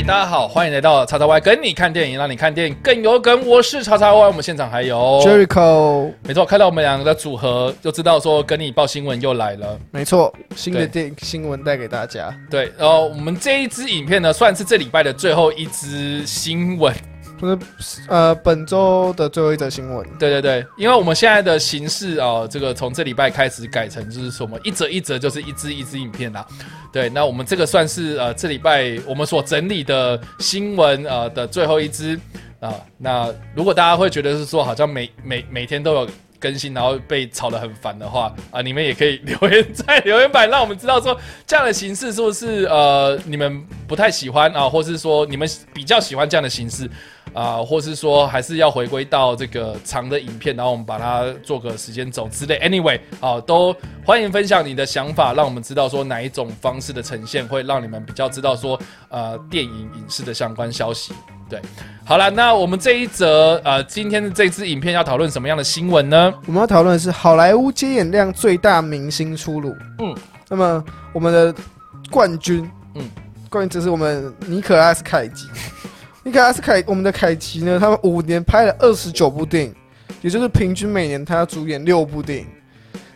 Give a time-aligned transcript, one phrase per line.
[0.00, 3.46] 嗨，大家好，欢迎来到叉叉 Y 跟你看电影，让你看电影更有梗。
[3.46, 9.78] 我是叉叉 Y，我们现场还有 Jericho，没错，看到我们两个的组合，就知道说跟你报新闻又来了。
[9.90, 12.34] 没错，新的对电新闻带给大家。
[12.48, 16.94] 对，然后我们这一支影片呢，算是这礼拜的最后一支新闻。
[17.40, 20.06] 不是呃，本周的最后一则新闻。
[20.18, 26.46] 对对对，因为我们现在的形式啊、这个从这礼拜开始改成就是什么一则一则就是一支一支影片啦。
[26.92, 32.18] 对，那我们这个算是呃这礼拜我们所整理的新闻呃的最后一支
[32.60, 46.90] 啊、那如果大家会觉得是说好像每每每天都有更新，然后被吵得很烦的话啊、你们也可以留言在留言板，让我们知道说这样的形式是不是呃你们不太喜欢啊、或是说你们比较喜欢这样的形式。
[47.32, 52.58] 啊、或是说还是要回归到这个长的影片，然后我们把它做个时间轴之类。
[52.58, 58.78] Anyway，啊，都欢迎分享你的想法，让我们知道说哪一种方式的呈现会让你们比较知道说
[59.08, 61.12] 呃电影影视的相关消息。
[61.48, 61.60] 对，
[62.04, 66.32] 好了，那我们这一则呃今天的这支影片要讨论什么样的新闻呢？
[66.46, 69.74] 我们要讨论的是好莱坞接演量最大明星出炉。
[69.98, 70.16] 嗯，
[70.48, 71.54] 那么我们的
[72.08, 72.62] 冠军，
[72.94, 73.10] 嗯嗯，
[73.48, 75.48] 冠军这是我们尼可拉斯凯奇。
[76.22, 79.74] 尼可拉斯凯，我们的凯奇呢，他们五年拍了二十九部电影，
[80.20, 82.46] 也就是平均每年他要主演六部电影。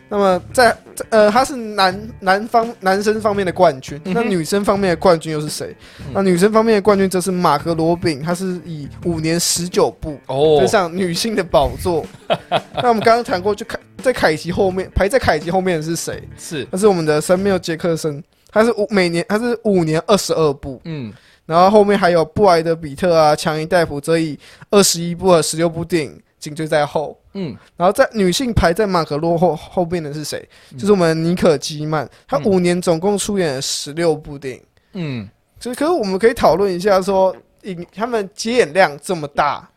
[0.07, 5.75] 那么在在呃，他是男男方男生方面的冠军，嗯那女生方面的冠军又是谁？
[5.99, 12.05] 嗯那女生方面的冠军则是马格罗宾，他是以五年十九部哦登上女性的宝座。
[12.75, 16.23] 那我们刚刚谈过，就凯在凯奇后面排在凯奇后面的是谁？
[16.37, 21.11] 是，他是我们的山缪杰克森，他是五每年他是五年二十二部，嗯
[21.45, 24.37] 然后后面还有布莱德比特啊、强尼戴普则以
[24.69, 27.19] 二十一部和十六部电影紧追在后。
[27.37, 30.47] 嗯然后在女性排在马可洛后后边的是谁？
[30.71, 34.61] 嗯就是我们尼可基曼，她嗯五年总共出演了十六部电影。
[34.93, 35.29] 嗯，
[35.59, 39.69] 就是，可是我们可以讨论一下说，影他们接演量这么大，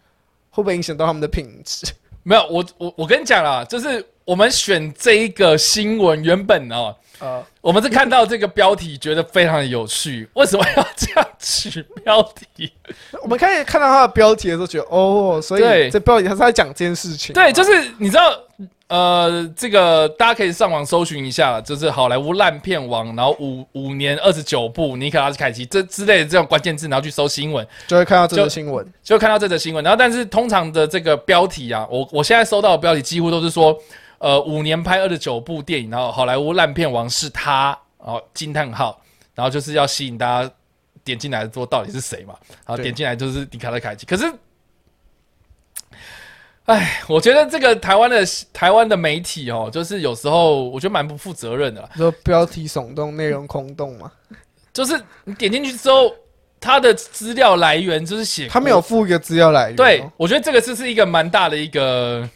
[0.51, 1.87] 会不会影响到他们的品质？
[2.23, 6.95] 没有，我我我跟你讲啦，就是我们选这一个新闻原本哦。
[7.21, 10.29] 呃，我们是看到这个标题，觉得非常的有趣。
[10.35, 12.23] 为什么要这样取标
[12.55, 12.71] 题？
[13.25, 17.33] 我们开始看到它的标题的时候，觉得哦，所以这标题它是在讲这件事情。
[17.33, 18.39] 对，就是你知道，
[18.89, 28.87] 呃，这个大家可以上网搜寻一下，就是好莱坞烂片王，然后五五年二十九部尼可拉斯凯奇这之类的这种关键字，然后去搜新闻，就会看到这就个新闻。
[29.03, 29.83] 就会看到这则新闻。
[29.83, 33.77] 然后，但是通常的这个标题啊，我我现在收到的标题几乎都是说，
[34.19, 39.01] 呃，五年拍二十九部电影，然后好莱坞烂片王是他，然后惊叹号，
[39.35, 40.51] 然后就是要吸引大家
[41.05, 42.35] 点进来说到底是谁嘛，
[42.67, 44.05] 然后点进来就是迪卡的凯奇。
[44.07, 44.33] 可是，
[46.65, 54.11] 哎，我觉得这个台湾的台湾的媒体哦，就是有时候我觉得蛮不负责任的啦，说标题耸动，内容空洞嘛？
[54.73, 56.13] 就是你点进去之后，
[56.61, 59.77] 他的资料来源就是写他没有附一个资料来源哦。
[59.77, 62.29] 对，我觉得这个是是一个蛮大的一个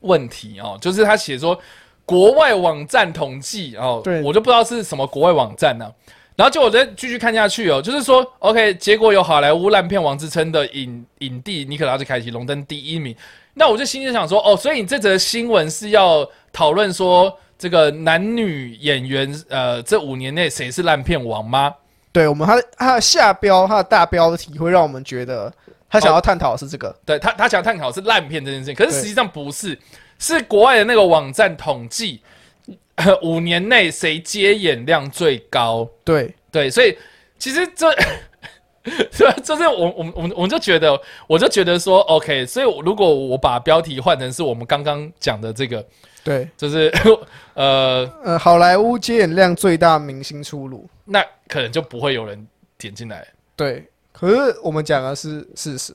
[0.00, 1.58] 问题哦，就是他写说
[2.04, 5.90] 国外网站统计哦，对我就不知道是什么国外网站呢、
[6.36, 13.14] 然后就我再继续看下去哦，就是说，OK，结果有好莱坞烂片王之称的影影帝尼可拉斯凯奇荣登第一名。
[13.52, 21.74] 那我就心里想说，哦，所以你这则新闻是要讨论说这个男女演员，呃，这五年内谁是烂片王吗？
[22.12, 25.52] 对我们他的他的下标，他的大标题会让我们觉得
[25.90, 26.96] 他想要探讨的是这个。
[27.04, 29.78] 对他，他想探讨是烂片这件事情，可是实际上不是，
[30.18, 32.22] 是国外的那个网站统计，
[33.22, 35.88] 五年内谁接演量最高。
[36.04, 36.96] 对，对，所以
[37.38, 37.90] 其实这，
[39.10, 39.32] 是吧？
[39.42, 45.84] 就是我我们我们我们就觉得，我就觉得说，OK，所以如果我把标题换成是我们刚刚讲的这个，
[46.22, 46.92] 对，就是
[47.54, 50.88] 呃，呃，好莱坞接演量最大明星出炉。
[51.04, 52.46] 那可能就不会有人
[52.78, 53.26] 点进来。
[53.56, 55.94] 对，可是我们讲的是事实，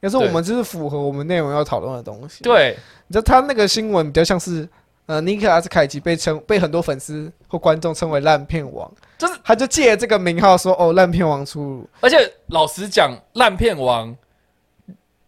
[0.00, 2.42] 可是我们就是符合我们内容要讨论的东西。
[2.42, 2.76] 对，
[3.06, 4.68] 你知道他那个新闻比较像是，
[5.06, 11.88] 呃，尼克拉斯凯奇被称被很多粉丝或观众称为烂片王，就是他就借这个名号说，哦，烂片王出炉。
[12.00, 12.16] 而且
[12.48, 14.14] 老实讲，烂片王，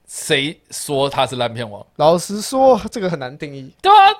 [0.06, 1.84] 谁说他是烂片王？
[1.96, 3.72] 老实说，这个很难定义。
[3.80, 4.12] 对啊，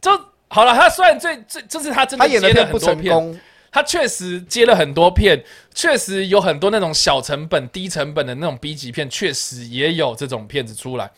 [0.00, 0.10] 就
[0.48, 0.74] 好了。
[0.74, 3.38] 他虽然最最就是他真的他演的片不成功，
[3.72, 5.42] 他确实接了很多片，
[5.74, 11.10] 确实有很多那种小成本、低成本的那种 B 级片，确实也有这种片子出来。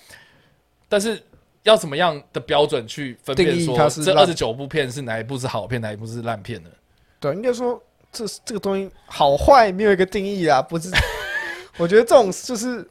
[0.88, 1.20] 但是
[1.64, 6.70] 要怎么样的标准去分辨说是这二十九部片是哪一部是好片，哪一部是烂片呢？
[7.18, 10.90] 对，应该说这这个东西好坏没有一个定义啊，不是？
[11.76, 12.88] 我觉得这种就是，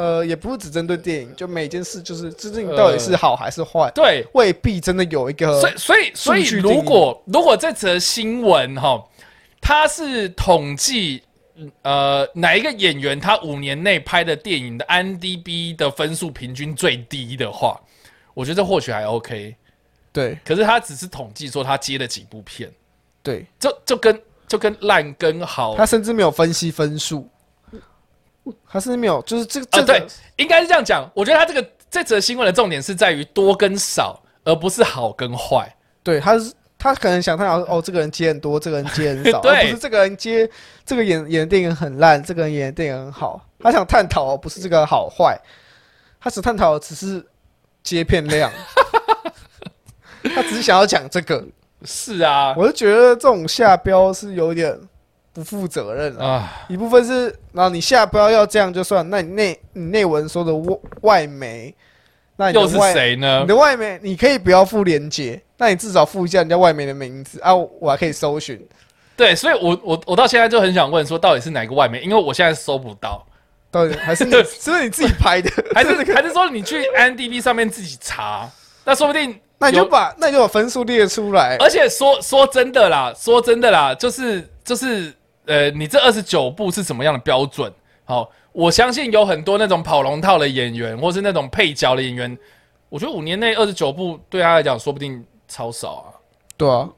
[0.00, 9.06] 呃，也不是只针对电影，就每件事就是这事情到底是好还是坏，对，未必真的有一个所以所以所以如果如果这则新闻哈，
[9.60, 11.22] 它是统计
[11.82, 17.78] 呃哪一个演员他五年内拍的电影的 IMDB 的分数平均最低的话，
[18.32, 19.54] 我觉得或许还 OK。
[20.12, 22.72] 对可是他只是统计说他接了几部片，
[23.22, 27.28] 对，就就跟就跟烂跟好他甚至没有分析分数，
[28.68, 30.06] 他甚至没有，就是这个这啊，对，
[30.36, 31.08] 应该是这样讲。
[31.14, 35.70] 我觉得他这个这则新闻的重点是在于多跟少，而不是好跟坏。
[36.02, 40.48] 对，他是他可能想探讨哦，这个人接很多，这个人接很少，对 而不是这个人接
[40.86, 43.44] 这个演演的电影很烂，这个人演的电影很好。
[43.58, 45.38] 他想探讨不是这个好坏，
[46.18, 47.24] 他只探讨只是
[47.82, 48.50] 接片量，
[50.34, 51.44] 他只是想要讲这个。
[51.82, 54.78] 是啊，我就觉得这种下标是有点
[55.32, 56.26] 不负责任啊。
[56.26, 61.74] 啊，一部分是，然后你下标要这样就算，那你内你内文说的外外媒，
[62.36, 63.46] 那你又是谁呢你？
[63.48, 68.60] 的外媒你可以不要附连接，那你至少附一下人家外媒的名字啊，我还可以搜寻。
[69.16, 72.00] 对，所以我我我到现在就很想问说，到底是哪个外媒？
[72.00, 73.22] 因为我现在搜不到，
[73.70, 75.50] 到底 还是你是不是你自己拍的？
[75.74, 78.50] 还是还是说你去 IMDB 上面自己查？
[78.82, 81.58] 那说不定那你就把那你就把分数列出来。
[81.58, 85.12] 而且说说真的啦，说真的啦，就是就是
[85.50, 87.72] 呃，你这二十九部是什么样的标准？
[88.04, 92.38] 好，我相信有很多那种跑龙套的演员，或是那种配角的演员，
[92.88, 96.06] 我觉得五年内二十九部对他来讲，说不定超少啊。
[96.56, 96.88] 对啊，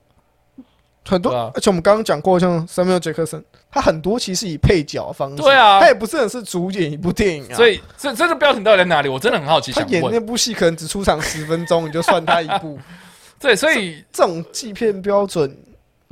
[1.07, 7.55] 很多，啊而且我们刚刚讲过，像 Samuel Jackson，他很多其实以配角方式，对啊他也不是很是主演一部电影啊。
[7.55, 9.09] 所以这这个标准到底在哪里？
[9.09, 10.21] 我真的很好奇，想他演那。
[10.21, 12.79] 部戏可能只出场十分钟，你就算他一部。
[13.41, 15.57] 对，所以这种计片标准，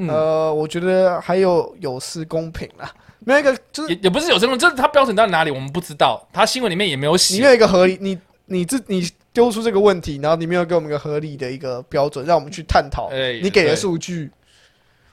[0.01, 2.91] 嗯，呃，我觉得还有有失公平啦。
[3.21, 7.47] 没有一个就是也也不是有这种，就是他标准到哪里我们不知道，他新闻里面也没有你写没。
[7.47, 13.09] 有一个合理，你你自你丢出这个问题，然后你没有给我们一个合理的一个标准，让我们去探讨。
[13.13, 14.31] 哎你给的数据，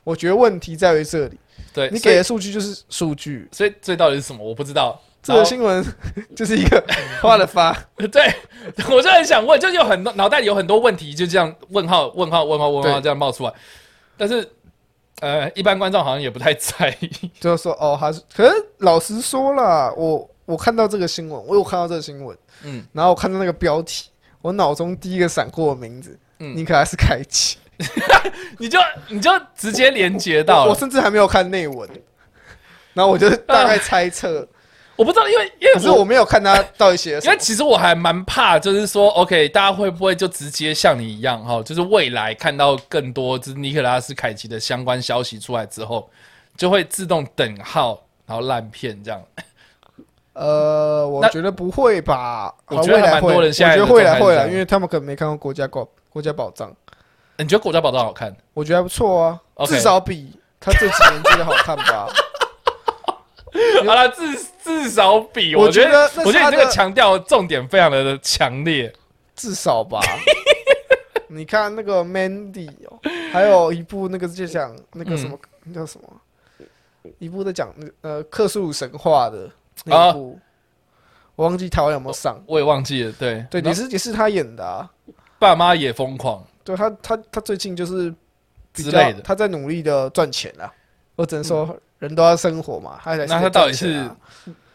[0.04, 1.38] 我觉得问题在于这里。
[1.74, 4.44] 对，你给的数据就是数据，所以这到底是什么？
[4.44, 5.00] 我不知道。
[5.22, 5.86] 这个新闻
[6.34, 6.82] 就是一个
[7.22, 7.78] 花了发。
[8.10, 8.34] 对，
[8.90, 13.52] 我就很想问，就是有很多脑袋里有很多问题，就这样问号、问号、问号、问号这样冒出来，
[14.16, 14.48] 但是
[15.22, 17.32] 呃，一般观众好像也不太在意。
[17.40, 24.10] 就是说哦，他是可是老实说啦，我我看到这个新闻，我有看到这个新闻，嗯，然后我看到那个标题，
[24.42, 26.56] 我脑中第一个闪过的名字，嗯。
[26.56, 27.58] 尼可拉斯凯奇，
[28.60, 28.80] 你就
[29.10, 31.90] 你就直接连接到我甚至还没有看内文，
[32.94, 34.48] 然后我就大概 猜测，
[34.98, 37.32] 我不知道，因为因为可是我没有看他到底写了 什么。
[37.32, 46.10] 因为其实我还蛮怕，就是说，OK，大家会不会就直接像你一样哈，就是未来看到更多就是尼克拉斯凯奇的相关消息出来之后，
[46.58, 49.22] 就会自动等号，然后烂片这样。
[50.34, 52.54] 呃，我觉得不会吧？
[52.68, 56.72] 我觉得还蛮多人现在我觉得会来会来，状态是这样因为他们可能没看过国家保国家宝藏，
[57.38, 58.36] 你觉得《国家宝藏》好看？
[58.54, 62.08] 我觉得还不错啊至少比他这几年接的好看吧。
[63.86, 68.94] 好了，至至少比我我觉觉得我觉得你这个强调重点非常的强烈。
[69.36, 70.00] 至少吧。
[71.30, 73.00] 你看那个 Mandy 哦，
[73.32, 79.50] 还有一部那个就讲那个什么、那叫什么，一部在讲那呃克苏鲁神话的
[79.86, 80.40] 那一部，
[81.36, 82.44] 我忘记台湾有没有上。
[82.48, 84.90] 我也忘记了，对对，也是也是他演的啊。
[85.38, 88.14] 爸妈也疯狂对他他他最近就是
[88.74, 89.22] 之类的。
[89.22, 90.74] 他在努力的赚钱啊。
[91.16, 94.16] 我只能说人都要生活嘛，他才那他到底在赚钱啊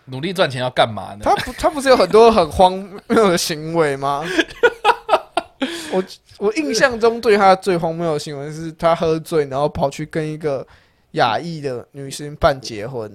[0.07, 1.21] 努力赚钱要干嘛呢？
[1.23, 2.73] 他不，他不是有很多很荒
[3.09, 4.25] 谬的行为吗？
[5.93, 6.03] 我
[6.39, 10.67] 我印象中对他最荒谬的新闻是他喝醉，然后跑去跟一个
[11.13, 13.11] 亚裔的女生办结婚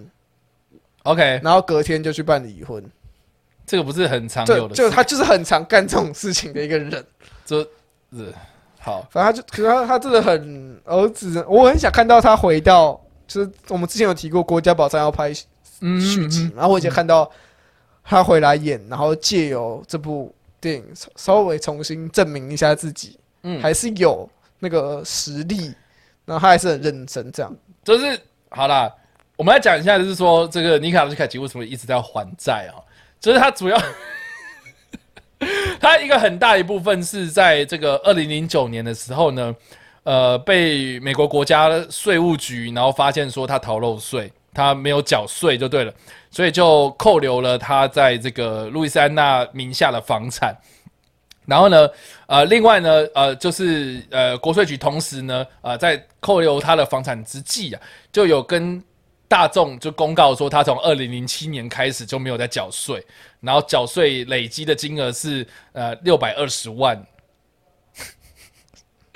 [1.03, 2.83] ，OK，然后隔天就去办离婚。
[3.65, 7.05] 这个不是很常就有的事，就他就是很常干这种事情的一个人。
[7.45, 7.61] 这
[8.13, 8.33] 是
[8.79, 15.31] 好，反正他就，可是他他真的很儿子，我很想看到他回到，就是我们之前有提过国家宝藏要拍
[15.81, 17.29] 嗯续集嗯，然后我已经看到
[18.03, 24.27] 他回来演，然后借由这部电影稍稍微重新证明一下自己，嗯还是有
[24.59, 25.73] 那个实力，
[26.25, 27.55] 然后他还是很认真这样。
[27.83, 28.19] 就是
[28.49, 28.91] 好啦，
[29.35, 32.79] 我们来讲一下，就是说这个尼卡罗斯凯奇为什么一直在还债啊？
[33.19, 33.77] 就是他主要，
[35.79, 39.55] 他一个很大一部分是在这个二零零九年的时候呢，
[40.07, 45.93] 呃，被美国国家税务局然后发现说他逃漏税，他没有缴税就对了，
[46.31, 50.55] 所以就扣留了他在这个路易斯安那名下的房产。
[51.45, 51.89] 然后呢，
[52.25, 58.81] 呃，另外呢，呃，就是呃，国税局同时呢，呃，在扣留他的房产之际啊，就有跟
[59.27, 63.05] 大众就公告说，他从二零零七年开始就没有在缴税，
[63.41, 66.97] 然后缴税累积的金额是呃六百二十万，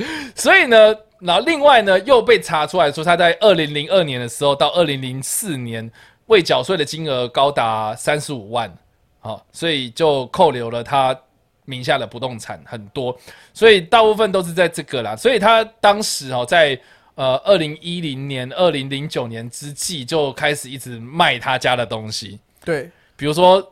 [0.36, 5.90] 所以呢，然后另外呢，又被查出来说他在二零零二年的时候到二零零四年
[6.28, 8.74] 未缴税的金额高达三十五万，
[9.20, 11.18] 好、所以就扣留了他
[11.66, 13.18] 名下的不动产很多，
[13.54, 15.16] 所以大部分都是在这个啦。
[15.16, 16.80] 所以他当时哦，在
[17.16, 22.90] 呃二零一零年、二零零九年之际就开始一直卖他家的东西，对。
[23.18, 23.72] 比如说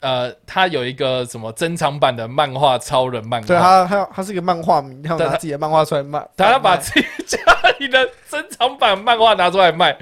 [0.00, 7.38] 呃，他有一个什么珍藏版的漫画超人漫画对，他他他是一个漫画迷，他拿自己的漫画出来卖，他要把自己家
[7.78, 9.96] 里的珍藏版漫画拿出来卖，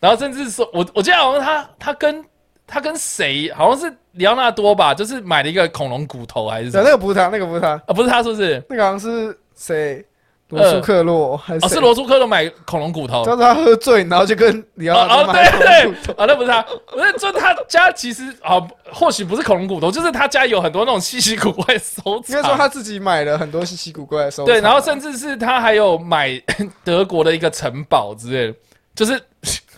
[0.00, 2.24] 然后甚至说，我我记得好像他他跟
[2.66, 7.92] 他跟谁，好像是里奥纳多吧，就是买了一个恐龙骨头还是什，么那个不是他，那个不是他，啊？
[7.94, 8.64] 不是他，是不是？
[8.68, 10.04] 那个好像是谁？
[10.52, 13.24] 罗素克洛还是哦，是罗素克洛买恐龙骨头。
[13.24, 18.60] 就是他喝醉，然后就跟里奥纳哦对对，啊，那不是他，不是，就他家其实啊，
[18.92, 22.54] 或许不是恐龙骨头，就是他家有很多那种稀奇古怪的收应该说。
[22.54, 26.40] 他自己买了很多稀奇古怪的收藏，对，然后甚至是他还有买
[26.84, 28.58] 德国的一个城堡之类的，
[28.94, 29.20] 就是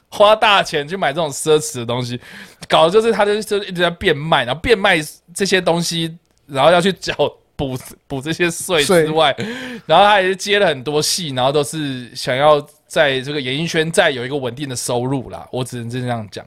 [0.09, 2.21] 花大钱去买这种奢侈的东西，
[2.69, 4.99] 搞的就是他就就一直在变卖，然后变卖
[5.33, 6.16] 这些东西，
[6.47, 7.14] 然后要去缴
[7.56, 9.34] 补 补这些税税之外，
[9.87, 16.44] 然后他也是接了很多戏，然后都是想要在这个演艺圈再有一个稳定的收入啦，我只能这样讲。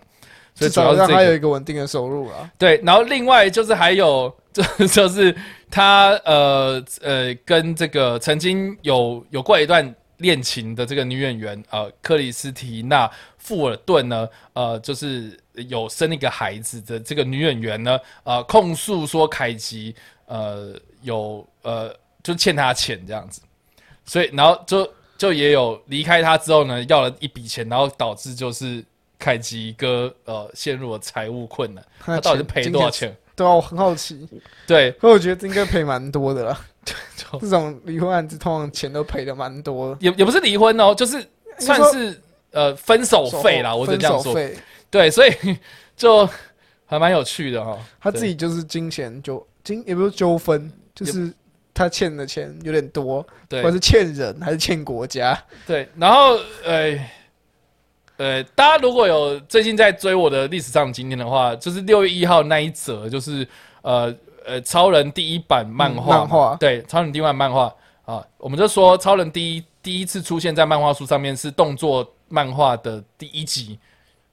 [0.55, 2.51] 所以主要是这个他有一个稳定的收入啊。
[2.57, 5.35] 对，然后另外就是还有，就 就是
[5.69, 19.95] 他呃呃跟这个曾经有有过一段恋情的这个女演员呃克里斯提娜富尔顿呢，呃就是有生一个孩子的这个女演员呢，呃控诉说凯吉
[20.25, 20.73] 呃
[21.07, 23.41] 有呃就欠他钱这样子，
[24.05, 24.87] 所以然后就
[25.17, 28.83] 就也有离开他之后呢，要了一笔钱，然后导致就是
[29.17, 31.83] 凯吉哥呃陷入了财务困难。
[31.99, 32.89] 他他到底是赔多少？
[32.91, 33.15] 钱？
[33.35, 34.27] 对啊，我很好奇，
[34.65, 36.59] 对，可我觉得应该赔蛮多的啦。
[37.15, 41.23] 就这种离婚案子通常钱都赔的蛮多的，也也不是离婚哦，就是
[41.59, 42.19] 算是
[42.51, 44.33] 呃分手费啦，我只能这样说。
[44.33, 45.31] 分手费，对，所以
[45.95, 46.27] 就
[46.85, 47.77] 还蛮有趣的哈。
[47.99, 50.71] 他自己就是金钱纠金也不是纠纷，
[51.05, 51.31] 就是
[51.73, 55.39] 他欠的钱有点多，对或者是欠人还是欠国家。
[55.67, 56.35] 对，然后
[56.65, 56.99] 呃
[58.17, 63.47] 呃，大家如果有最近在追我的历史上今天的话，就是六月一号那一则，就是
[63.83, 64.11] 呃
[64.43, 67.71] 呃超人第一版漫画，嗯漫画对，超人第一版漫画
[68.05, 73.77] 啊，我们就说超人第一第一次出现在漫画书上面是动作漫画的第一集，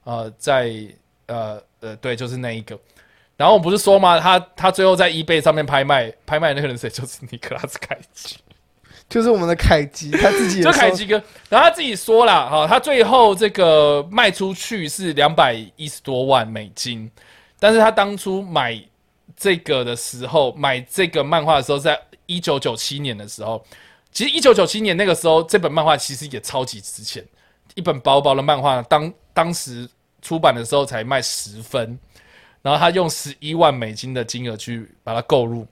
[0.03, 0.73] 呃，在
[1.27, 2.75] 呃呃对，就是那一个。
[3.37, 4.19] 然后我不是说吗？
[4.19, 6.89] 他他最后在 eBay 上面拍卖，拍卖的那个人谁？
[6.89, 8.37] 就是尼克拉斯凯奇。
[9.07, 11.13] 就是我们的凯基，他自己也就凯基哥，
[11.47, 17.09] 然后他自己说了，哈，他最后这个卖出去是两百一十多万美金，
[17.59, 18.83] 但是他当初买
[19.37, 23.63] 这个的时候，买这个漫画的时候，在一九九七年的时候，
[24.11, 27.23] 其实一九九七年那个时候，这本漫画其实也超级值钱，
[27.75, 29.87] 一本薄薄的漫画，当当时
[30.19, 31.99] 出版的时候才卖十分，
[32.65, 35.67] 然后他用十一万美金的金额去把它购入，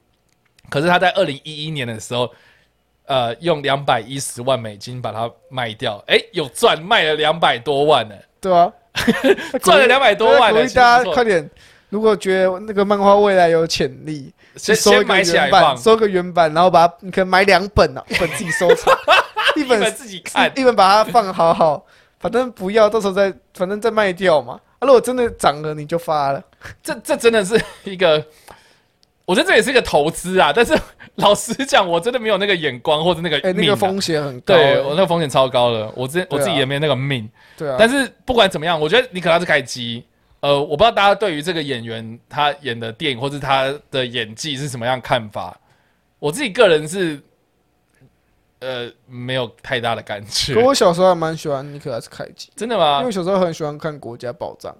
[0.70, 2.32] 可是他在二零一一年的时候。
[3.06, 8.72] 呃，用两百一十万美金把它卖掉，哎，有赚，卖了两百多万呢，对啊，
[9.62, 11.48] 赚了两百多万呢，鼓励大家快点，
[11.90, 18.98] 如果觉得那个漫画未来有潜力，先收一个先买起来原版，收个原版，然后把它你可能买两本啊，一本自己收藏，
[19.58, 21.86] 一本自己看，一本把它放好好，
[22.22, 24.58] 反正不要，到时候再反正再卖掉嘛。
[24.84, 26.44] 啊，如果真的涨了，你就发了。
[26.84, 28.24] 这这真的是一个，
[29.26, 30.52] 我觉得这也是一个投资啊。
[30.54, 30.78] 但是
[31.16, 37.30] 老实讲，我真的没有那个眼光或者那个哎、那个风险很高、对哎我那个风险超高的，我之前我自己也没有那个命。
[37.58, 40.04] 对啊，但是不管怎么样，我觉得你可能是开机，
[40.42, 45.58] 呃，我不知道大家对于这个演员他演的电影或者他的演技是什么样看法。
[46.20, 47.22] 我自己个人是，
[48.64, 50.62] 呃，没有太大的感觉可。
[50.62, 53.12] 我小时候还蛮喜欢尼克拉斯凯奇，真的吗因为？
[53.12, 54.72] 小时候很喜欢看《国家宝藏》，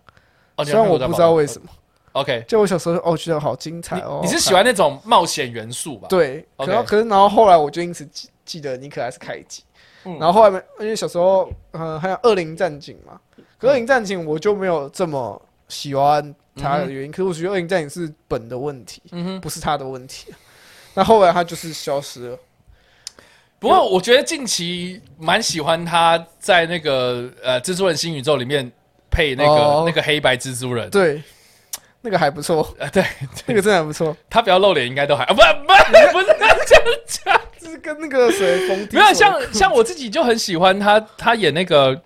[0.56, 1.68] 哦，虽然我不知道为什么。
[2.14, 4.20] OK，就我小时候哦觉得好精彩哦。
[4.22, 6.08] 你你是喜欢那种冒险元素吧？
[6.08, 9.64] 对，可后可是然后后来我就因此记记得尼克拉斯凯奇，
[10.06, 13.20] 嗯然后后来没因为小时候呃还有《恶灵战警》嘛，
[13.58, 19.42] 可《恶灵战警》我就没有这么喜欢他的原因，可是我觉得《恶灵战警》是本的问题，嗯哼。
[19.42, 20.32] 不是他的问题。
[20.94, 22.38] 那后来他就是消失了，
[23.64, 28.70] 不过我觉得近期蛮喜欢他在那个呃蜘蛛人新宇宙里面
[29.10, 29.84] 配那个、哦。
[29.88, 31.24] 那个黑白蜘蛛人，对，
[32.02, 33.02] 那个还不错，呃，对
[33.46, 35.72] 那个真的还不错，他不要露脸应该都还啊，不不
[36.12, 42.02] 不是这样讲，就是跟那个谁冯没有像像我自己就很喜欢他，他演那个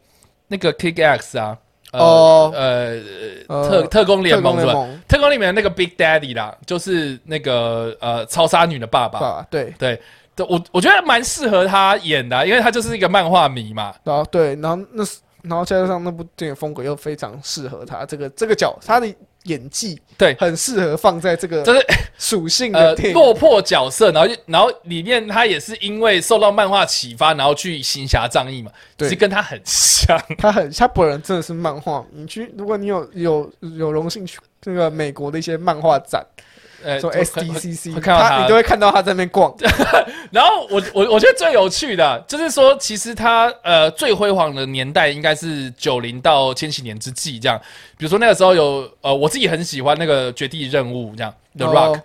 [0.50, 1.58] 那个 Kick X 啊，
[1.92, 2.52] 呃、哦。
[2.56, 3.00] 呃
[3.48, 4.74] 呃特特工联特盟是吧？
[4.74, 5.02] 工联盟。
[5.08, 10.00] 特工里面的那个 Big Daddy 啦，就是那个呃超杀女的爸爸，吧，对，对，
[10.38, 19.14] 对我我觉得蛮适合他演的啊、因为他就是一个漫画迷嘛，然后对，然后那是然后再加上那部电影风格又非常适合他这个这个角，他的
[19.44, 21.80] 演技对很适合放在这个就是
[22.20, 23.14] 属性呃的。
[23.14, 30.20] 落魄角色，然后就然后里面他也是因为受到漫画启发，然后去行侠仗义嘛，对其实跟他很像。
[30.38, 32.22] 他很，他本人真的是漫画迷。
[32.22, 36.47] 你去，如果你有有有荣幸去那个美国的一些漫画展，说
[36.84, 38.42] 呃就 SDCC，看到他。
[38.42, 39.54] 你都会看到他在那边逛。
[40.32, 47.60] 然后我我我觉得最有趣的，就是说，其实他呃最辉煌的年代应该是九零到千禧年之际，这样。
[47.98, 52.02] 比如说那个时候有呃，我自己很喜欢那个《绝地任务》这样，《The Rock》哦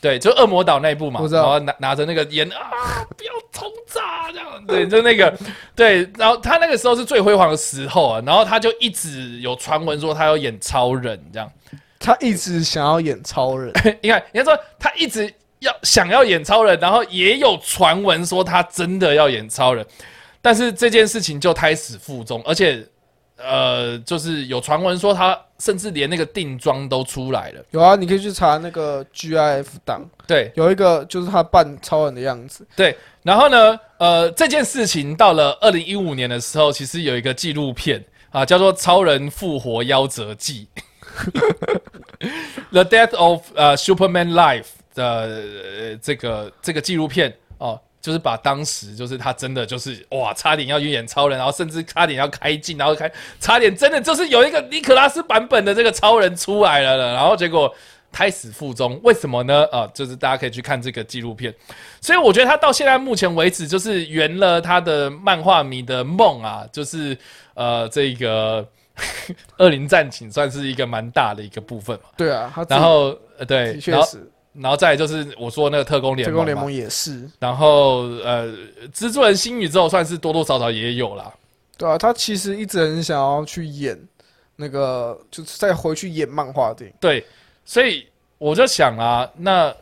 [0.00, 5.36] 对，就恶魔岛那一部嘛，然后拿拿着那个烟啊， 不要轰炸这样，对，就那个。
[5.74, 11.50] 对，然后他那个时候是最辉煌的时候啊，然后他就一直有传闻说他要演超人这样，
[12.04, 19.84] 他一直想要演超人， 你看，你看说他一直要想要演超人，然后也有传闻说他真的要演超人，
[20.42, 22.86] 但是这件事情就胎死腹中，而且
[23.38, 30.52] 呃，就是有传闻说他甚至连那个定妆都出来了，有啊，你可以去查那个 GIF 档，对。
[30.54, 32.66] 有一个就是他扮超人的样子。
[32.76, 40.68] 对，然后呢，呃，这件事情到了二零一五年的时候，其实有一个纪录片啊，叫做《超人复活夭折记》
[42.72, 47.80] The Death of 呃 Superman Life 的、这个这个纪录片哦。
[48.00, 57.74] 就是把当时就是他真的就是哇，差点要去演超人，然后甚至差点要开镜，然后开差点真的就是有一个尼可拉斯版本的这个超人出来了了，然后结果
[58.12, 59.66] 胎死腹中，为什么呢？
[59.72, 61.54] 啊，就是大家可以去看这个纪录片。
[62.02, 67.16] 所以我觉得他到现在目前为止，就是圆了他的漫画迷的梦啊，就是
[67.54, 68.68] 呃，这个
[69.58, 72.08] 恶灵战警算是一个蛮大的一个部分嘛。
[72.16, 74.18] 对啊，他然后呃，对，确实，
[74.52, 77.28] 然后再来就是我说那个特工联盟，特工联盟也是。
[77.38, 78.46] 然后呃，
[78.92, 81.32] 蜘蛛人新宇宙算是多多少少也有啦。
[81.76, 84.00] 对啊，他其实一直很想要去演
[84.56, 86.96] 那个，就是再回去演漫画电影。
[87.00, 87.26] 对，
[87.64, 88.06] 所以
[88.38, 89.74] 我就想啊，那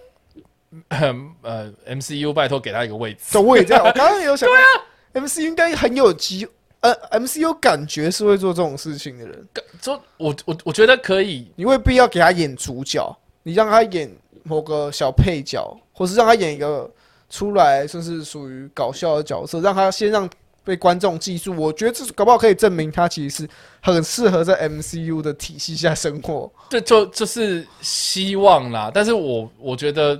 [0.88, 3.20] 呃，MCU 拜托给他一个位置。
[3.32, 3.84] 对，我也这样。
[3.84, 6.48] 我刚刚也有想， 对啊，MC 应该很有机，
[6.82, 9.48] 呃，MCU 感觉是会做这种事情的人。
[9.80, 14.10] 就我我我觉得可以，你未必要给他演主角，你让他演
[14.42, 16.90] 某个小配角，或是让他演一个
[17.30, 20.28] 出来算是属于搞笑的角色，让他先让
[20.64, 21.54] 被观众记住。
[21.56, 23.48] 我觉得这搞不好可以证明他其实是
[23.80, 26.50] 很适合在 MCU 的体系下生活。
[26.68, 28.90] 这就就是希望啦。
[28.92, 30.14] 但是我我觉得，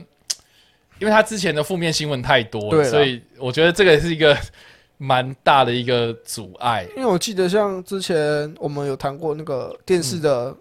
[1.00, 4.36] 因为他之前的负面新闻太多了，对所以我觉得这个是一个
[5.02, 6.86] 蛮大的一个阻碍。
[6.96, 10.54] 因为我记得像之前我们有谈过那个电视的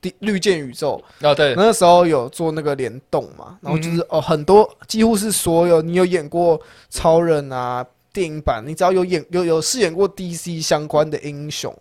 [0.00, 11.72] 第绿箭宇宙，哦，对，那时候有做那个联动嘛，然后就是、哦很多几乎是所有你有演过超人啊电影版，你只要有演有有饰演过 DC 相关的英雄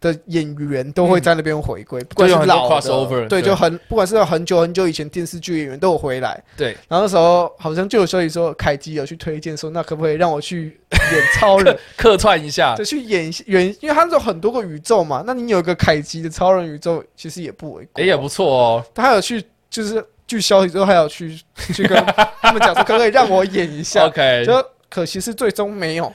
[0.00, 11.76] 的演员都会在那边回归，不管是老的 crossover，对，就很不管是很久很久以前电视剧演员都有回来，对，然后那时候好像就有消息说凯基有去推荐说，那可不可以让我去演超人？
[11.96, 18.02] 客串一下，对，去演演，因为它是有很多个宇宙嘛，那你有一个凯基的超人宇宙，其实也不为过。
[18.02, 18.84] 哎，也不错哦。
[18.94, 21.36] 他还有去，就是据消息之后还有去
[21.74, 21.96] 去跟
[22.40, 26.12] 他们讲说， 可不可以让我演一下？OK，就可惜是最终没有。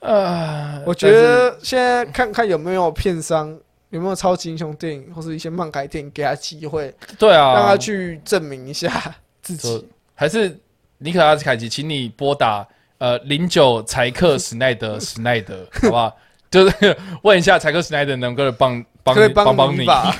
[0.00, 3.56] 呃， 我觉得现在看看有没有片商
[3.90, 8.90] 有没有超级英雄电影或是一些漫改电影给他机会，对啊，让他去证明一下
[9.42, 9.86] 自己。
[10.14, 10.58] 还是
[10.98, 12.66] 尼克拉斯凯奇，请你拨打
[12.98, 16.16] 呃零九柴克史奈德史奈德， 好不好？
[16.50, 19.84] 就是问一下柴克史奈德能不能帮帮帮帮你？
[19.84, 20.14] 吧。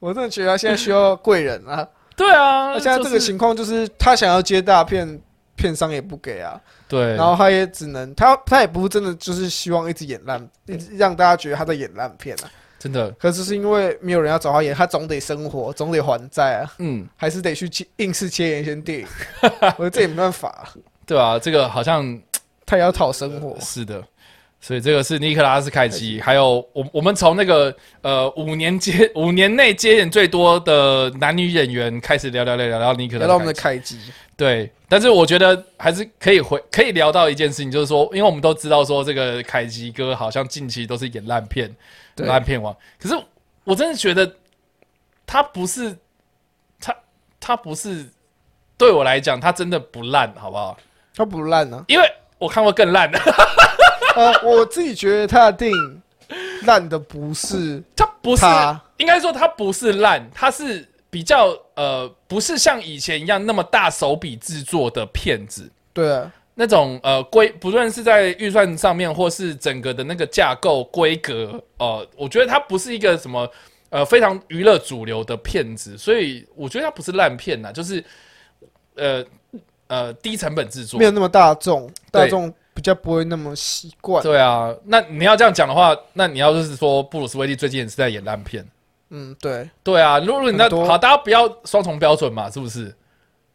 [0.00, 1.86] 我真的觉得他现在需要贵人啊！
[2.16, 5.20] 对啊，那现在这个情况就是他想要接大片，
[5.58, 6.58] 片商也不给啊。
[6.88, 12.48] 对，然后他也只能，他他也不是真的就是希望一直演烂，一直让大家觉得他在演烂片啊。
[12.78, 19.06] 真的，可是是因为没有人要找他演，他总得生活，总得还债啊，嗯，还是得去接硬是接演一些电影。
[19.76, 20.66] 我觉得这也没办法，
[21.04, 22.18] 对啊，这个好像
[22.64, 23.56] 他也要讨生活。
[23.60, 24.02] 是的。
[24.60, 41.74] 所以这个是尼克拉斯凯奇，还有我我们从那个呃五年接五年内接演最多的男女演员开始聊聊聊聊聊尼克拉斯聊到我们的凯奇开机，对，但是我觉得还是可以回可以聊到一件事情，就是说，因为我们都知道说这个凯奇哥好像近期都是演烂片，
[42.14, 42.72] 对烂片王。
[43.00, 43.20] 可是
[43.64, 44.32] 我真的觉得
[45.26, 45.98] 他不是
[46.80, 46.94] 他
[47.40, 48.06] 他不是
[48.76, 50.78] 对我来讲，他真的不烂，好不好？
[51.16, 51.84] 他不烂啊。
[51.88, 53.18] 因为我看过更烂的，
[54.14, 56.02] 呃，我自己觉得他的电影
[56.62, 58.46] 烂的不是他不是，
[58.98, 65.70] 应该说他不是烂，他是比较呃不是像以前一样那么大手笔制作的片子。
[65.92, 73.50] 对啊，那种呃规，不论是在预算上面，或是整个的那个架构规格，呃，我觉得它不是一个什么
[73.90, 78.04] 呃非常娱乐主流的片子，所以我觉得它不是烂片呐，就是
[78.96, 79.24] 呃
[79.86, 84.22] 呃低成本制作没，有那么大众，大众比较不会那么习惯。
[84.22, 88.64] 对啊，那你要这样讲的话，那你要就是说布鲁斯威利最近也是在演烂片，
[89.10, 90.84] 嗯，对，对啊，如果你那多。
[90.84, 92.94] 好，大家不要双重标准嘛，是不是？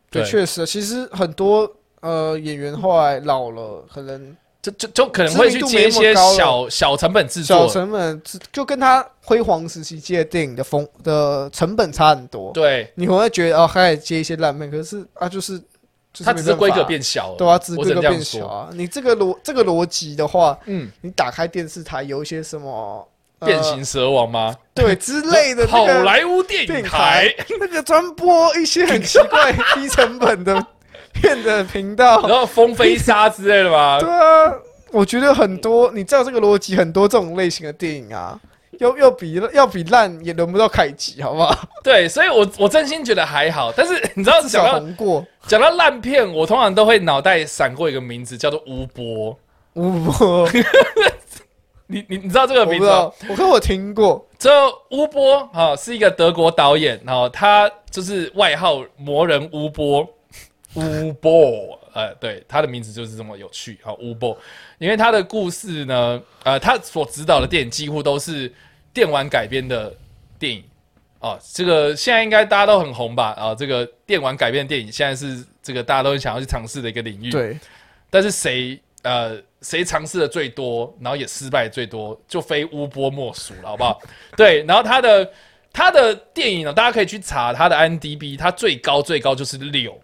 [0.10, 7.68] 对，确实，其实很多呃演员后来老了，可能就就就可能会去接一些小小成本制作。
[7.68, 12.52] 小，成本就跟他辉煌时期接的电影的风的成本差很多。
[12.52, 18.02] 对，你会觉得哦，他也接一些烂片，可是啊，就是就是它只是规格变小了，对啊，只是规格。
[18.02, 18.70] 变小啊。
[18.74, 23.08] 你这个逻这个逻辑的话，嗯，你打开电视台有一些什么、呃
[23.46, 24.56] 变形蛇王吗？
[24.74, 30.66] 对之类的 好那个莱坞电电影影台台， 那个专播一些很奇怪低成本的
[31.14, 34.00] 片的频道，然后风飞沙之类的吗？
[34.00, 34.54] 对啊，
[34.92, 38.40] 我觉得很多，你知道这个逻辑，很多这种类型的电影啊，
[38.80, 41.56] 要要比要比烂也轮不到凯奇，好不好？
[41.84, 49.38] 对，所以我我真心觉得还好，但是你知道讲到红过讲到烂片，我通常都会脑袋闪过一个名字，叫做吴波。
[49.76, 50.48] 吴波，
[51.94, 52.88] 你你你知道这个名字
[53.30, 54.50] 我看我听过，这
[54.90, 60.02] 乌波啊、是一个德国导演，然后他就是外号魔人乌波，
[60.74, 64.36] 乌波，呃，对，他的名字就是这么有趣，好，乌波，
[64.80, 68.52] 因为他的故事呢，呃，他所指导的电影几乎都是
[68.92, 69.94] 电玩改编的
[70.40, 70.64] 电影，
[71.20, 73.34] 哦，这个现在应该大家都很红吧？
[73.38, 77.60] 啊、这个电玩改编的电影现在是这个大家都很想要去尝试的一个领域，对，
[78.10, 84.02] 但是谁呃谁尝试的最多，然后也失败最多，就非乌波莫属了，好不好？
[84.36, 85.32] 对，然后他的
[85.72, 89.98] 他的电影呢，大家可以去查他的 IMDB，他最高最高就是六，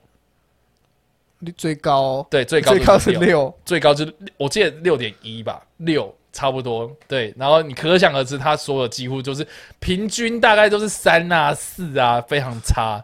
[1.57, 9.45] 最高对，最高最高是六，最高就是我记得六点一吧，六差不多，对，然后你可想而知，他所有几乎就是
[9.79, 13.03] 平均大概都是三啊四啊，非常差。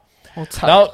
[0.62, 0.76] 然。
[0.76, 0.90] 后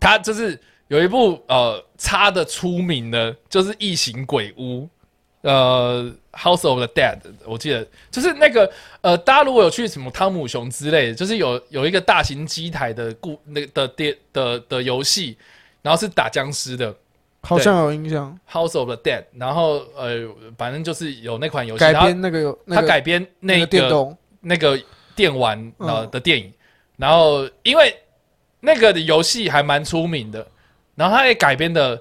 [0.00, 0.58] 他就是
[0.88, 4.82] 有一部呃差的出名的，就是《异形鬼屋》，
[5.42, 8.68] 呃，《House of the Dead》，我记得就是那个
[9.02, 15.38] 呃，大家如果有去什么汤姆熊之类的，就是有有一个大型机台的故那个的电的的游戏，
[15.80, 16.92] 然后是打僵尸的。
[17.44, 24.80] 好像有印象，House of the Dead，然后呃，反正就是有那款游戏，改编那个那个他改编那那个个电动，那个
[25.16, 26.10] 电玩呃嗯。
[26.10, 26.52] 的电影，
[26.96, 27.96] 然后因为
[28.60, 30.46] 那个的游戏还蛮出名的，
[30.94, 32.00] 然后他也改编的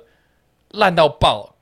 [0.72, 1.54] 烂到爆，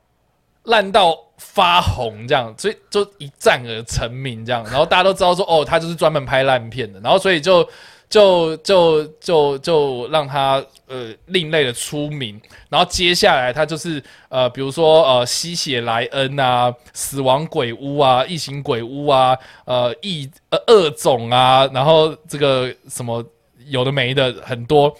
[0.63, 7.67] 烂到发红这样，所以就一战而成名这样，然后大家都知道说哦，他就是专门拍烂片的，然后所以就
[8.09, 23.23] 就就就就让他呃另类的出名，然后接下来他就是呃比如说呃吸血莱恩啊、死亡鬼屋啊、异形鬼屋啊、呃异呃恶种啊，然后这个什么
[23.67, 24.93] 有的没的很多，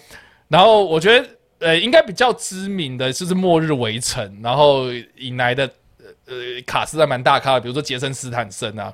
[0.48, 1.28] 然后我觉得
[1.60, 5.64] 呃应该比较知名的就是《末日围城》，然后引来的
[5.98, 8.92] 呃呃卡斯还蛮大咖的，比如说杰森斯坦森啊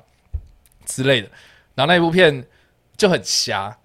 [0.85, 1.27] 之类的，
[1.75, 2.45] 然后那一部片
[2.95, 3.75] 就很瞎，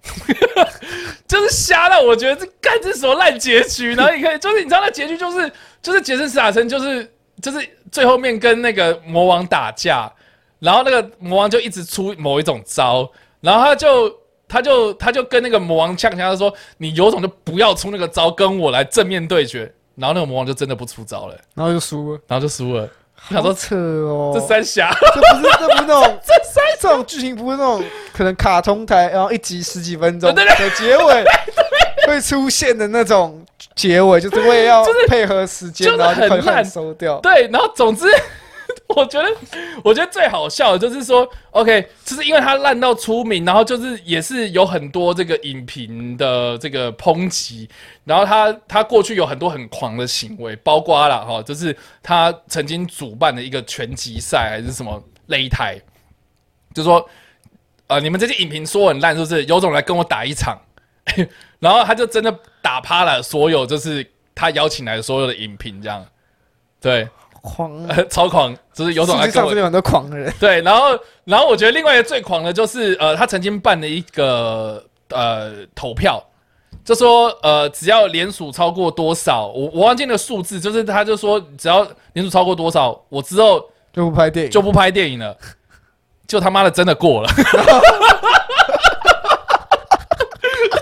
[1.27, 10.11] 就是瞎到我觉得这干这什么烂结局，然后你可以就是你知道那结局就是就是杰森斯坦森就是就是最后面跟那个魔王打架，
[10.59, 14.09] 然后那个魔王就一直出某一种招，然后他就
[14.53, 19.61] 他就他就跟那个魔王呛呛，他说：“你有种就不要出那个招，跟我来正面对决。”
[19.97, 22.19] 然后那个魔王就真的不出招了，然后就输了。
[22.27, 22.87] 然后就输了。
[23.29, 26.33] 我想说扯哦，这三峡这不是这不是那种这
[26.79, 31.23] 这种剧情不是那种可能卡通台，然后一集十几分钟对的结尾
[32.05, 33.43] 会出现的那种
[33.75, 37.17] 结尾，就是为了要就是配合时间，就是然后就快快很烂收掉。
[37.21, 38.05] 对，然后总之，
[38.95, 39.29] 我觉得
[39.83, 47.69] 我觉得最好笑的就是说，OK，就是因为他烂到出名，然后就是也是有很多这个影评的这个抨击，
[48.03, 55.79] 然后他他过去有很多很狂的行为，包括了哈，就是他曾经主办的一个拳击赛还是什么擂台，
[56.73, 57.07] 就说
[57.87, 59.45] 呃你们这些影评说很烂，是不是？
[59.45, 60.59] 有种来跟我打一场，
[61.59, 66.05] 然后他就真的打趴了所有就是他邀请来的所有的影评，这样
[66.79, 67.07] 对。
[67.43, 76.23] 狂，呃， 超狂，就是有种世界上真的有很多狂人， 对，然后然后我觉得另外一个最狂的就是呃，他曾经办了一个呃投票，
[76.85, 85.37] 就说呃只要连署超过多少，我我忘记那个数字，就是他就说只要连署超过多少，我之后就不拍电影，就不拍电影了，
[86.25, 87.29] 就他妈的真的过了，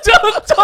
[0.04, 0.12] 就
[0.46, 0.56] 就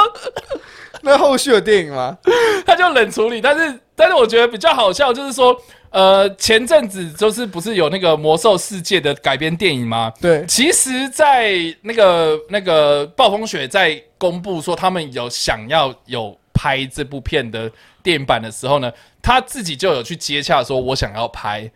[1.02, 2.18] 那后续有电影吗？
[2.66, 10.14] 他就冷处理，但是但是我觉得比较好笑，就是说，呃，前阵子就是不是有那个魔兽世界的改编电影吗？
[10.22, 17.72] 对，其实，在那个那个暴风雪在公布说他们有想要有拍这部片的
[18.04, 21.70] 电影版的时候呢，他自己就有去接洽说，我想要拍。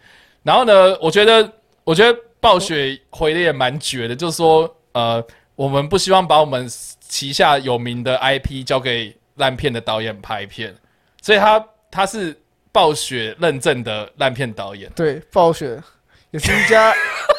[0.44, 1.52] 然后呢，我觉得，
[1.84, 5.24] 我觉得暴雪回的也蛮绝的，就是说，呃，
[5.56, 6.68] 我们不希望把我们
[7.00, 10.76] 旗下有名的 IP 交给烂片的导演拍片，
[11.22, 12.36] 所以他他是
[12.72, 14.90] 暴雪认证的烂片导演。
[14.96, 15.78] 对，暴雪
[16.32, 16.92] 也是一家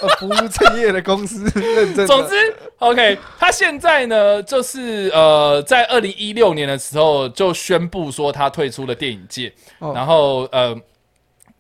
[0.02, 2.06] 呃不务正业的公司认证。
[2.06, 2.34] 总之
[2.78, 10.78] ，OK，他现在呢，就是呃，在二零一六年的时候就宣布说他退出了电影界，哦然后呃，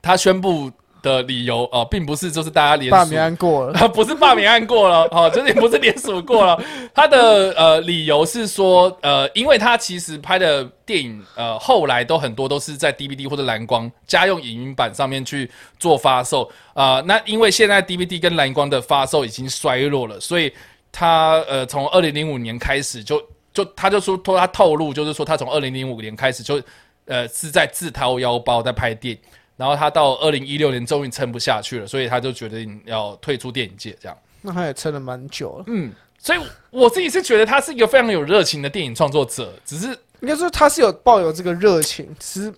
[0.02, 0.70] 他宣布
[1.02, 2.92] 的理由呃，并不是就是大家联署。
[2.92, 6.58] 罢免案过了， 不是罢免案过了， 哦，就是也不是联署过了。
[6.94, 20.52] 他的呃理由是说，呃，因为他其实拍的电影，呃，后来都很多都是在 DVD 或者蓝光家用影音版上面去做发售啊、那因为现在 DVD 跟蓝光的发售已经衰落了，所以
[20.90, 23.20] 他呃从二零零五年开始就
[23.52, 26.62] 就他就说托他透露，就是说他从二零零五年开始就
[27.06, 29.20] 呃是在自掏腰包在拍电影。
[29.62, 34.18] 然后他到二零一六年终于撑不下去了，所以他就决定要退出电影界，这样。
[34.40, 35.64] 那他也撑了蛮久了。
[35.68, 42.52] 嗯，所以我自己是觉得他是一个非常有热情的电影创作者，只是应该说他是有抱有这个热情，只是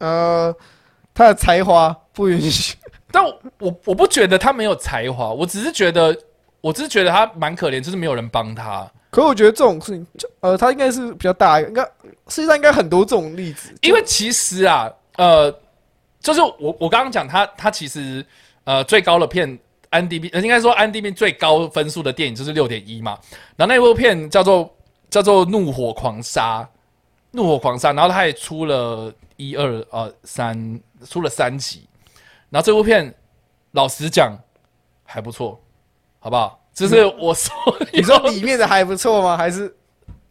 [0.00, 0.54] 呃
[1.14, 2.76] 他的才华不允许。
[3.10, 6.14] 但我我我不觉得他没有才华，我只是觉得
[6.60, 8.86] 我只是觉得他蛮可怜，就是没有人帮他。
[9.08, 11.82] 可我觉得这种事情，就呃，他应该是比较大应该
[12.28, 13.74] 世界上应该很多这种例子。
[13.80, 15.50] 因为其实啊，呃，
[16.20, 18.24] 就是我我刚刚讲他他其实
[18.64, 23.18] 呃最高的片安迪 B，呃应该说安迪 B 最高分数的电影就是六点一嘛，
[23.56, 24.72] 然后那部片叫做
[25.08, 26.62] 叫做《怒火狂杀》，
[27.32, 31.88] 怒火狂杀，然后他也出了一二呃三出了三集，
[32.50, 33.12] 然后这部片
[33.72, 34.38] 老实讲
[35.04, 35.60] 还不错，
[36.18, 36.60] 好不好？
[36.72, 37.52] 就是我说
[37.92, 39.36] 你说里面的还不错吗？
[39.36, 39.74] 还是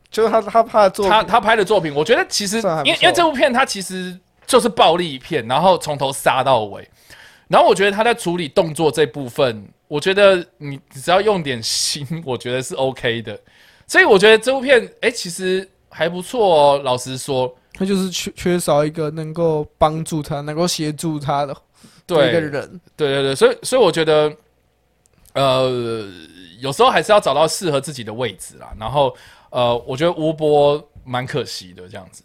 [0.10, 4.18] 就是他他他的作品他他拍的作品，我觉得其实因为因为这部片它其实
[4.50, 6.90] 就是暴力一片，然后从头杀到尾，
[7.48, 13.40] 然后我觉得他在处理动作这部分，我觉得你你只要用点心，我觉得是 OK 的，
[13.86, 21.56] 所以我觉得这部片哎、其实还不错哦，老实说，他就是缺缺少一个能够帮助他、能够协助他的
[22.08, 22.82] 对一个人。
[22.98, 24.36] 对对对，所以所以我觉得，
[25.34, 26.10] 呃，
[26.60, 28.74] 有时候还是要找到适合自己的位置啦。
[28.80, 29.16] 然后
[29.52, 32.24] 呃，我觉得吴波蛮可惜的这样子，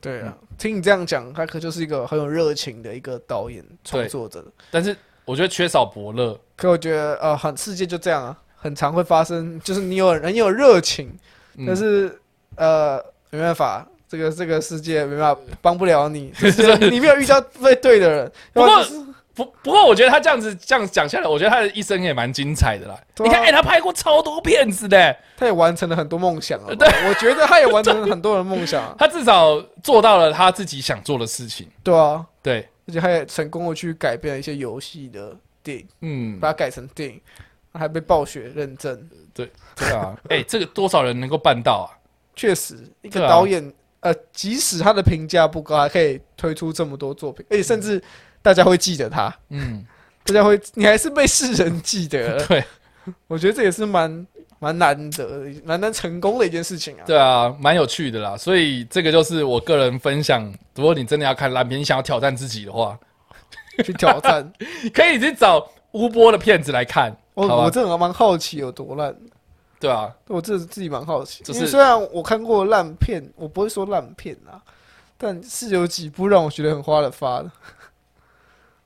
[0.00, 0.20] 对。
[0.20, 4.44] 对啊，听你这样讲，他可就是一个很有热情的一个导演创作者。
[4.70, 11.10] 但是我觉得缺少伯乐，可我觉得呃，很世界就这样啊，很常会发生，就是你有很有热情，
[11.56, 12.18] 嗯但是
[12.56, 18.32] 呃没办法，这个这个世界没办法帮不了你， 就是你没有遇到对对的人。
[19.44, 22.94] 不不过，我觉得他这样子这样讲下来，我觉得他的一生也蛮精彩的啦。
[22.94, 26.66] 啊你看，哎、他拍过超多片子的，他也完成了很多梦想啊。
[26.76, 26.88] 对。
[27.08, 31.68] 我觉得他也完成了很多人的梦想啊， 他至少做到了他自己想做的事情。
[31.84, 37.20] 对啊，对，而且他也成功的去改变了一些游戏的电影，嗯，把它改成电影，
[37.72, 39.08] 还被暴雪认证。
[39.32, 41.94] 对对啊， 哎、这个多少人能够办到啊？
[42.34, 48.02] 确实，一个导演，呃，即使他的评价不高，还可以推出这么多作品，而且甚至
[48.42, 49.84] 大家会记得他，嗯，
[50.24, 52.42] 大家会，你还是被世人记得。
[52.46, 52.64] 对
[53.26, 54.26] 我觉得这也是蛮
[54.58, 57.02] 蛮难得、蛮难成功的一件事情啊。
[57.06, 58.36] 对啊，蛮有趣的啦。
[58.36, 60.52] 所以这个就是我个人分享。
[60.74, 62.98] 如果你真的要看烂片，你想要挑战自己的话，
[63.84, 64.52] 去挑战。
[64.92, 67.16] 可以去找乌波的片子来看。
[67.34, 69.14] 我我真的蛮好奇有多烂，
[69.78, 71.44] 对啊，我这自己蛮好奇。
[71.44, 74.60] 就是虽然我看过烂片，我不会说烂片啊，
[75.16, 77.50] 但是有几部让我觉得很花了发的。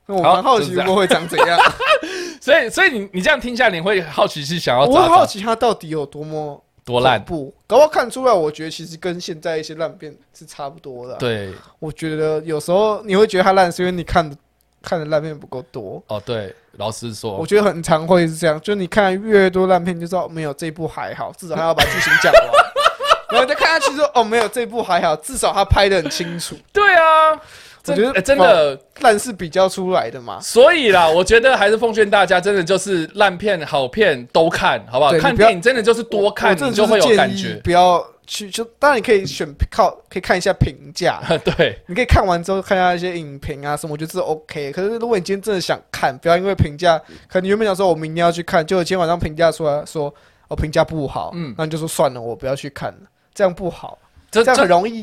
[0.06, 1.58] 那我好蛮好奇我会长怎样，
[2.40, 7.22] 所以所以你你这样听下来，你会好奇是想要我会好奇它到底有多么多烂？
[7.24, 14.36] 不好看出来，我觉得其实跟现在一些烂片是差不多的啊、对，我觉得有时候你会觉得它烂，是因为你看的
[14.82, 16.02] 看的烂片不够多。
[16.08, 22.42] 哦对，老实说我，觉得很常会是这样，就你看越多烂片，就知道没有这部还好，至少他要把剧情讲完。
[23.30, 26.54] 然后再看下去说，哦，没有这部还好，至少他拍的很清楚。
[26.70, 27.40] 对啊，真
[27.86, 30.38] 我觉得欸真的，烂是比较出来的嘛。
[30.40, 35.12] 所以啦，我觉得还是奉劝大家，真的就是烂片、好片都看，好不好？
[35.12, 37.60] 不看电影真的就是多看，真的你就会有感觉。
[37.64, 44.70] 不要去，就当然你可以选靠，可以看一下评价， 对，你可以看完之后看一下一些影评啊什么，我觉得这是 OK。
[44.72, 46.96] 可是如果你今天真的想看，不要因为评价，
[47.28, 50.14] 可能你原本想说我明天要去看，结果今天晚上评价出来说
[50.46, 52.98] 我评价不好，嗯那你就说算了，我不要去看了，
[53.34, 53.98] 这样不好，
[54.30, 55.02] 这这这样很容易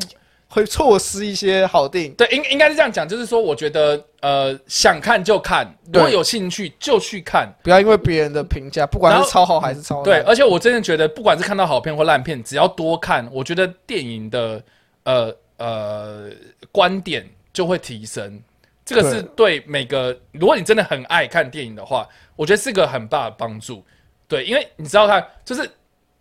[0.49, 2.13] 会错失一些好电影。
[2.13, 7.47] 对，应应该是这样讲，就是说，我觉得呃，想看就看，如果有兴趣就去看。
[7.63, 14.61] 不要因为别人的评价，不管是超好还是超烂对，而且我真的觉得，不管是看到好片或烂片，只要多看，我觉得电影的
[15.03, 16.29] 呃呃
[16.71, 18.41] 观点就会提升。
[18.83, 23.85] 这个是对每个，如果你真的很爱看电影的话，我觉得是个很大的帮助。
[24.27, 25.69] 对，因为你知道看，就是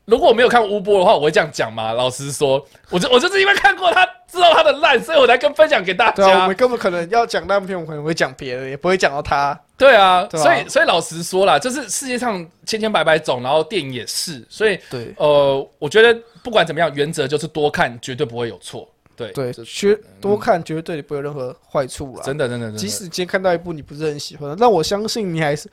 [0.09, 1.93] 如果我没有看乌波的话，我会这样讲吗？
[1.93, 6.57] 老实说，我就我就是因为看过他，知道他的烂，所以我才跟分享给大对啊，我们。
[6.57, 9.59] 根本可能要讲烂片，我们可能会讲别的，也不会讲到他。
[9.77, 18.89] 对啊，所以所以老实说啦，就是世界上千千百百种，然后电影也是，所以对呃，我觉得不管怎么样，原则就是多看，绝对不会有错。
[19.15, 22.23] 对对，这学多看绝对不会有任何坏处啦。
[22.25, 22.71] 真的真的。
[22.73, 25.69] 即使今天看到一部你不是很喜欢的，那我相信你还是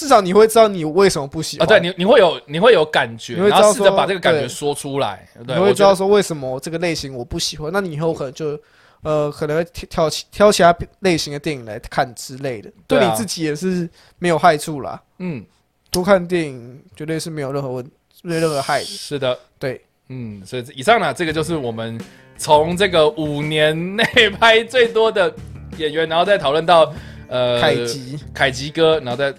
[0.00, 1.68] 至少你会知道你为什么不喜啊，欢。
[1.68, 5.28] 对你你会有你会有感觉，你会知道然后试着说把这个感觉说出来。
[5.46, 8.58] 对，你会知道说为什么这个类型我不喜欢，那你以后可能就
[9.02, 13.86] 呃可能会挑挑其他类型的电影来看之类的，对你自己也是
[14.18, 14.98] 没有害处啦。
[15.18, 15.44] 嗯，
[15.90, 17.86] 多看电影绝对是没有任何问
[18.22, 18.86] 没有任何害的。
[18.86, 22.00] 是的，对，嗯，所以以上呢，这个就是我们
[22.38, 24.04] 从这个五年内
[24.38, 25.30] 拍最多的
[25.76, 26.90] 演员，然后再讨论到
[27.28, 29.34] 呃凯吉，凯吉哥，然后再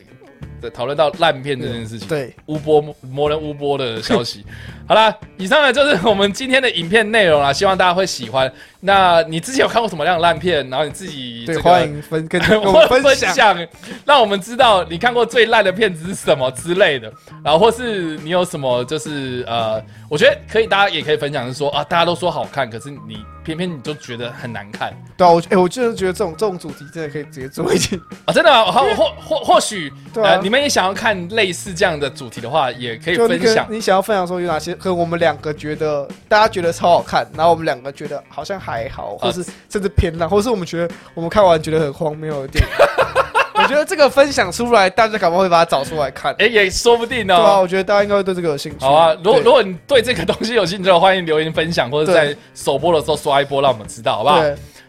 [0.62, 2.08] 再讨论到烂片这件事情。
[2.08, 4.46] 对，乌波魔人乌波的消息。
[4.88, 8.52] 好啦，以上呢就是我们今天的影片内容啦，希望大家会喜欢。
[8.82, 10.68] 那你之前有看过什么样的烂片？
[10.70, 13.58] 然后你自己欢迎分跟跟 我们分 分享。
[14.06, 17.12] 让我们知道你看过最烂的片子是什么之类的，
[17.44, 28.00] 然后或是你有什么就是呃，我觉得可以，大家也可以分享，是说啊，大家都说好看，可是你偏偏你就觉得很难看对啊，我哎、我就是觉得这种这种主题真的可以直接做一件。
[28.26, 28.72] 啊，真的吗？
[28.72, 33.78] 好，或或或许对啊呃，你们也想要看类似这样的主题的话，也可以分享能。
[33.78, 42.70] 你想要分享说有哪些，可能我们两个觉得大家觉得超好看，然后我们两个觉得好像还好，或是甚至偏烂，或是我们觉得我们看完觉得很荒谬的电影。
[43.54, 46.34] 我觉得这个分享出来，大家搞不好会把它找出来看。
[46.40, 47.62] 哎、也说不定对啊，哦。
[47.62, 48.84] 我觉得大家应该会对这个有兴趣。
[48.84, 54.42] 好啊，如果如果你对这个东西有兴趣的话，欢迎留言分享，或者在首播的时候刷一波，让我们知道，好不好？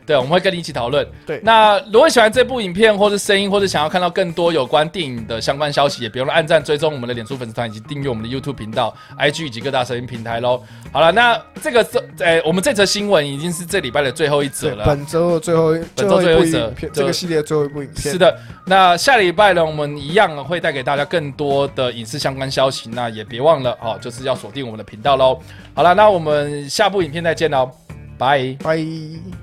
[0.06, 1.06] 对对，我们会跟你一起讨论。
[1.26, 10.62] 对那如果喜欢这部影片，或是声音，或者想要看到更多有关电影的相关消息，也别忘了按赞、追踪我们的脸书粉丝团，以及订阅我们的 YouTube 频道、IG 以及各大声音平台喽。
[10.92, 14.84] 好了，那这个是，呃，我们这则新闻已经是这礼拜的最后一则，了。
[14.84, 18.12] 本周的最后一本周最后一则这个系列的最后一部影片。
[18.12, 22.90] 是的，那下礼拜呢，我们一样会带给大家更多的影视相关消息。
[22.90, 25.38] 那也别忘了哦，就是要锁定我们的频道喽。
[25.74, 27.70] 好了，那我们下部影片再见喽，
[28.18, 28.56] 拜。
[28.62, 29.41] 拜。